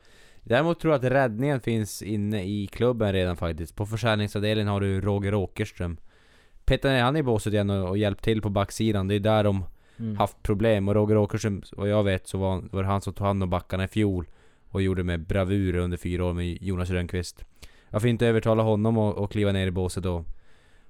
[0.43, 3.77] Däremot tror jag att räddningen finns inne i klubben redan faktiskt.
[3.77, 5.97] På försäljningsavdelningen har du Roger Åkerström.
[6.65, 9.09] Peter ner han i båset igen och, och hjälpt till på backsidan.
[9.09, 9.65] Det är där de
[9.99, 10.17] mm.
[10.17, 10.89] haft problem.
[10.89, 13.51] Och Roger Åkerström, vad jag vet, så var, var det han som tog hand om
[13.51, 14.27] backarna i fjol.
[14.71, 17.45] Och gjorde med bravur under fyra år med Jonas Rönnqvist.
[17.91, 20.25] Jag får inte övertala honom att, kliva ner i båset och,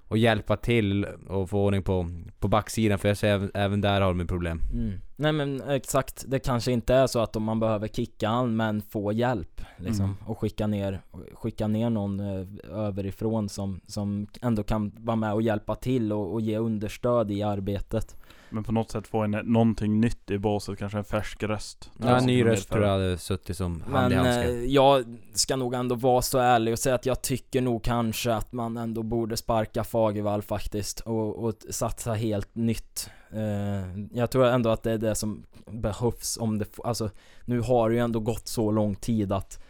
[0.08, 2.06] och hjälpa till och få ordning på,
[2.38, 2.98] på backsidan.
[2.98, 4.60] För jag ser även, även där har de problem.
[4.72, 5.00] Mm.
[5.16, 8.82] Nej men exakt, det kanske inte är så att om man behöver kicka han men
[8.82, 10.16] få hjälp liksom Mm.
[10.26, 11.00] och skicka ner,
[11.34, 16.32] skicka ner någon eh, överifrån som, som ändå kan vara med och hjälpa till och,
[16.32, 18.16] och ge understöd i arbetet.
[18.50, 21.90] Men på något sätt få in någonting nytt i båset, kanske en färsk röst.
[21.98, 24.52] Ja, en ny Som röst tror jag hade suttit som hand i Men handske.
[24.52, 28.34] eh, jag ska nog ändå vara så ärlig och säga att jag tycker nog kanske
[28.34, 33.10] att man ändå borde sparka Fagervall faktiskt och, och satsa helt nytt.
[33.32, 37.10] Eh, jag tror ändå att det är det som behövs om det, alltså
[37.44, 39.62] nu har det ju ändå gått så lång tid att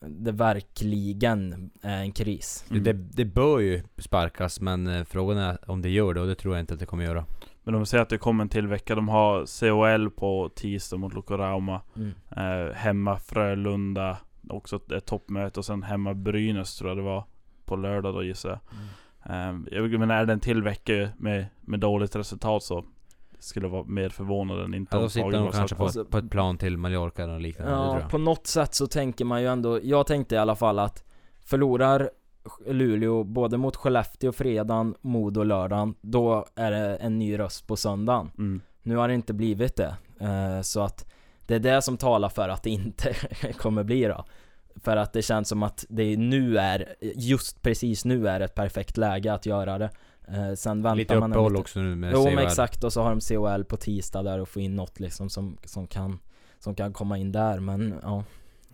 [0.00, 2.64] det verkligen är en kris.
[2.70, 2.84] Mm.
[2.84, 6.34] Det, det bör ju sparkas men eh, frågan är om det gör det och det
[6.34, 7.24] tror jag inte att det kommer göra.
[7.64, 8.94] Men de säger att det kommer en till vecka.
[8.94, 11.80] De har COL på tisdag mot Lokorauma.
[11.96, 12.12] Mm.
[12.36, 14.18] Eh, hemma Frölunda,
[14.50, 15.60] också ett, toppmöte.
[15.60, 17.24] Och sen hemma Brynäs tror jag det var.
[17.64, 18.58] På lördag då gissar jag.
[18.72, 19.66] Mm.
[19.70, 22.84] Eh, jag men är det en till vecka med, med dåligt resultat så
[23.38, 26.58] skulle vara mer förvånad än inte Ja, då sitter de kanske på, på ett plan
[26.58, 27.72] till Mallorca eller liknande.
[27.72, 31.04] Ja, på något sätt så tänker man ju ändå, jag tänkte i alla fall att
[31.44, 32.10] förlorar
[32.66, 38.30] Luleå både mot Skellefteå fredagen, Modo lördagen, då är det en ny röst på söndagen.
[38.38, 38.60] Mm.
[38.82, 39.96] Nu har det inte blivit det.
[40.20, 41.12] Eh, så att
[41.46, 43.14] det är det som talar för att det inte
[43.58, 44.24] kommer bli då.
[44.76, 48.96] För att det känns som att det nu är, just precis nu är ett perfekt
[48.96, 49.90] läge att göra det.
[50.28, 53.02] Eh, sen väntar Lite man uppehåll lite- också nu med Jo men exakt, och så
[53.02, 56.18] har de COL på tisdag där och få in något liksom som, som kan
[56.58, 58.24] Som kan komma in där men ja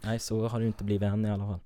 [0.00, 1.58] Nej så har det inte blivit än i alla fall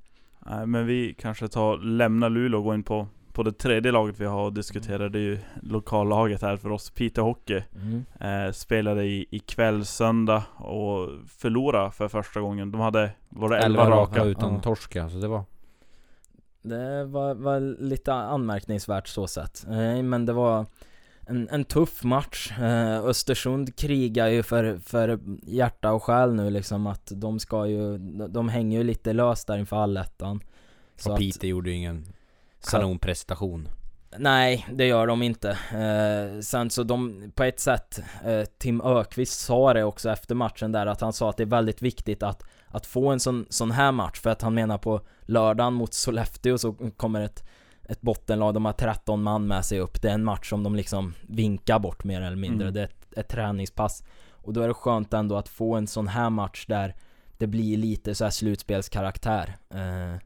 [0.47, 4.21] Nej, men vi kanske tar, lämnar Luleå och går in på, på det tredje laget
[4.21, 5.13] vi har diskuterat.
[5.13, 7.63] Det är ju lokallaget här för oss, Piteå Hockey.
[7.75, 8.05] mm.
[8.21, 12.73] Eh, spelade i, i kväll söndag och förlorade för första gången.
[12.73, 14.21] De hade, var det 11 11 raka?
[14.21, 14.61] raka utan Ja.
[14.61, 15.43] torsk ja, så det var...
[16.63, 20.67] Det var, var lite anmärkningsvärt så sett Nej men det var
[21.27, 26.87] en, en tuff match eh, Östersund krigar ju för, för hjärta och själ nu liksom
[26.87, 30.41] att de ska ju De hänger ju lite löst där inför allettan
[30.97, 32.05] Så Och Piteå gjorde ju ingen
[32.71, 33.69] kanonprestation.
[34.19, 35.51] Nej, det gör de inte.
[35.51, 40.73] Eh, sen så de, på ett sätt, eh, Tim Ökvist sa det också efter matchen
[40.73, 43.71] där att han sa att det är väldigt viktigt att, att få en sån, sån
[43.71, 47.45] här match för att han menar på lördagen mot Sollefteå så kommer ett,
[47.89, 50.03] ett bottenlag, de har 13 man med sig upp.
[50.03, 52.69] Det är en match som de liksom vinkar bort mer eller mindre.
[52.69, 52.75] Mm.
[52.75, 54.05] Det är ett, ett träningspass.
[54.31, 56.95] Och då är det skönt ändå att få en sån här match där
[57.39, 59.57] det blir lite så här slutspelskaraktär.
[59.71, 60.21] Eh,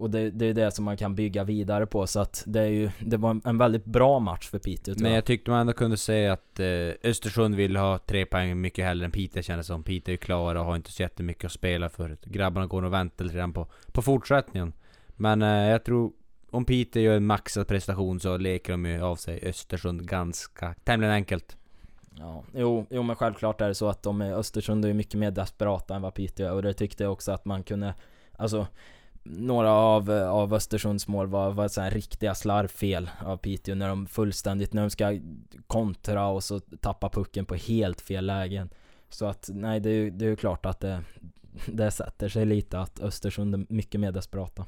[0.00, 2.66] och det, det är det som man kan bygga vidare på så att det är
[2.66, 5.16] ju, det var en, väldigt bra match för Piteå Men jag.
[5.16, 9.04] jag tyckte man ändå kunde säga att eh, Östersund vill ha tre poäng mycket hellre
[9.04, 9.82] än Piteå kändes som.
[9.82, 12.16] Piteå är klara och har inte så jättemycket att spela för.
[12.22, 14.72] Grabbarna går och väntar grann på, på fortsättningen.
[15.16, 16.12] Men eh, jag tror
[16.50, 21.14] om Piteå gör en maxad prestation så leker de ju av sig Östersund ganska tämligen
[21.14, 21.56] enkelt.
[22.18, 25.30] Ja, jo, jo men självklart är det så att de är, Östersund är mycket mer
[25.30, 27.94] desperata än vad Piteå är och det tyckte jag också att man kunde
[28.32, 28.66] Alltså
[29.22, 34.06] Några av, av Östersunds mål var, var så här riktiga slarvfel av Piteå när de
[34.06, 35.18] fullständigt, när de ska
[35.66, 38.70] kontra och så tappa pucken på helt fel lägen
[39.08, 41.02] Så att nej det är ju det är klart att det
[41.66, 44.66] Det sätter sig lite att Östersund är mycket mer desperata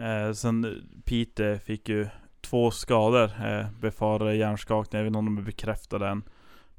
[0.00, 2.08] Eh, sen Piteå fick ju
[2.40, 3.30] två skador.
[3.46, 4.98] Eh, befarade hjärnskakning.
[4.98, 6.22] Jag vet inte om de bekräftade den,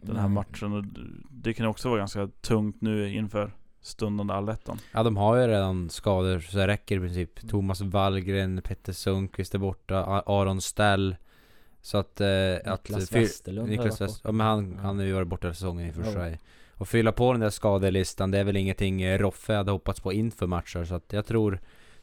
[0.02, 0.34] den här Mm.
[0.34, 0.74] matchen.
[0.74, 0.84] Och
[1.30, 4.78] det kan också vara ganska tungt nu inför stundande allettan.
[4.92, 7.50] Ja de har ju redan skador så det räcker i princip.
[7.50, 11.16] Thomas Wallgren, Petter Sundqvist är borta, Aron Stell.
[11.82, 12.22] Så att...
[12.22, 12.28] Eh,
[12.66, 14.82] att Niklas fyr- Westerlund Niklas West, ja, men han, Ja.
[14.82, 16.40] han har ju varit borta säsongen i och för sig.
[16.74, 20.48] Och fylla på den där skadelistan, det är väl ingenting Roffe hade hoppats på inför
[20.48, 21.60] matcher så att jag tror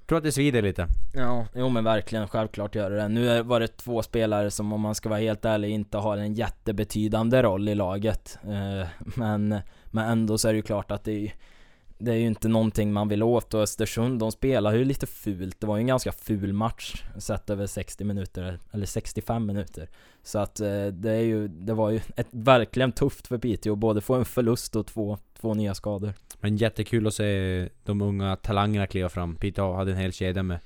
[0.09, 0.87] Tror att det svider lite.
[1.15, 3.09] Ja, jo men verkligen, självklart gör det det.
[3.09, 6.35] Nu var det två spelare som om man ska vara helt ärlig inte har en
[6.35, 8.39] jättebetydande roll i laget.
[8.45, 11.33] Eh, men, men ändå så är det ju klart att det är
[11.99, 15.61] det är ju inte någonting man vill åt och Östersund de spelar ju lite fult.
[15.61, 19.89] Det var ju en ganska ful match sett över 60 minuter, eller 65 minuter.
[20.23, 24.01] Så att eh, det är ju, det var ju ett, verkligen tufft för Piteå, både
[24.01, 26.13] få en förlust och två, två nya skador.
[26.41, 29.37] Men jättekul att se de unga talangerna kliva fram.
[29.37, 30.59] Piteå hade en hel kedja med,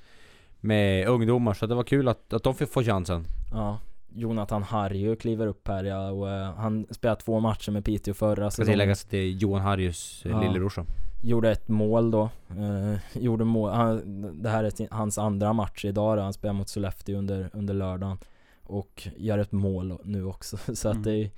[0.61, 3.25] med ungdomar, så det var kul att, att de fick få chansen.
[3.53, 3.79] Ja,
[4.15, 8.51] Jonathan Harju kliver upp här ja, och uh, han spelade två matcher med Piteå förra
[8.51, 8.67] säsongen.
[8.67, 10.41] Ska tilläggas att det är Johan Harjus ja.
[10.41, 10.87] lillebrorsa
[11.23, 12.31] gjorde ett mål då.
[12.49, 16.23] Eh, gjorde mål, han, det här är hans andra match idag då.
[16.23, 18.19] Han spelar mot Sollefteå under, under lördagen.
[18.63, 20.57] Och gör ett mål nu också.
[20.75, 21.03] Så att mm.
[21.03, 21.31] det, är,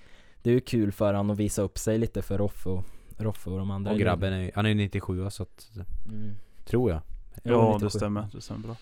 [0.43, 2.85] det är ju kul för han att visa upp sig lite för Roffe och,
[3.17, 3.93] Roffe och de andra.
[3.93, 5.71] Och grabben är, han är 97 så att,
[6.07, 6.37] mm.
[6.65, 7.01] Tror jag.
[7.43, 8.27] Ja, det stämmer.
[8.33, 8.77] Det stämmer bra.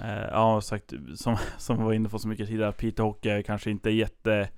[0.00, 3.70] Eh, ja, sagt, som, som var inne på så mycket tidigare, Peter Hockey är kanske
[3.70, 4.48] inte jätte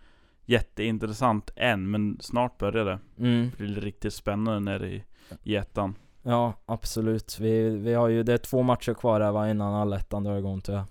[0.48, 2.98] jätteintressant än, men snart börjar det.
[3.18, 3.50] Mm.
[3.58, 5.02] Det blir riktigt spännande när det
[5.42, 5.94] i ettan.
[6.22, 7.40] Ja, absolut.
[7.40, 10.60] Vi, vi har ju, det är två matcher kvar här va, innan allettan drar igång
[10.60, 10.86] tror jag.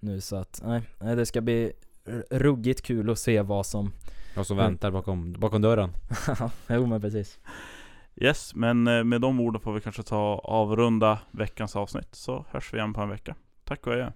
[0.00, 1.72] Nu så att, nej det ska bli
[2.30, 3.92] ruggigt kul att se vad som
[4.34, 5.92] Vad som väntar bakom, bakom dörren.
[6.68, 7.38] jo men precis.
[8.16, 12.14] Yes, men eh, med de orden får vi kanske ta avrunda veckans avsnitt.
[12.14, 13.34] Så hörs vi igen på en vecka.
[13.64, 14.10] Tack och adjö.